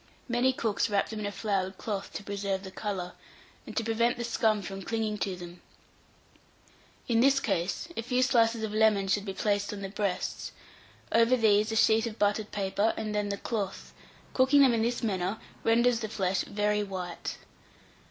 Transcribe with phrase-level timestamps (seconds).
[0.27, 3.13] Many cooks wrap them in a floured cloth to preserve the colour,
[3.67, 5.61] and to prevent the scum from clinging to them;
[7.07, 10.53] in this case, a few slices of lemon should be placed on the breasts;
[11.11, 13.93] over these a sheet of buttered paper, and then the cloth;
[14.33, 17.37] cooking them in this manner renders the flesh very white.